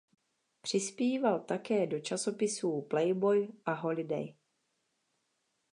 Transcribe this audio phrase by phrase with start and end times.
[0.61, 4.33] Přispíval také do časopisů "Playboy" a "Holiday".